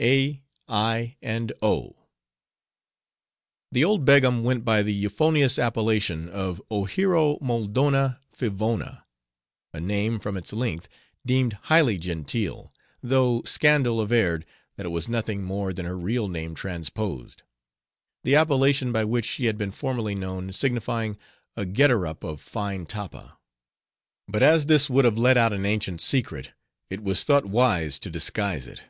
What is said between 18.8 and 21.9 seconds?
by which she had been formerly known, signifying a